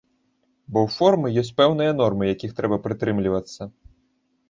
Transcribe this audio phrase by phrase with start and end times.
[0.71, 3.73] Бо ў формы ёсць пэўныя нормы, якіх трэба прытрымлівацца.